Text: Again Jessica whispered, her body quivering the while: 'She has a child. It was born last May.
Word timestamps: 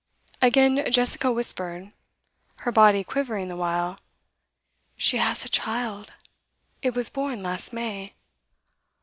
Again 0.41 0.91
Jessica 0.91 1.31
whispered, 1.31 1.91
her 2.61 2.71
body 2.71 3.03
quivering 3.03 3.49
the 3.49 3.55
while: 3.55 3.99
'She 4.97 5.17
has 5.17 5.45
a 5.45 5.47
child. 5.47 6.13
It 6.81 6.95
was 6.95 7.09
born 7.11 7.43
last 7.43 7.71
May. 7.71 8.15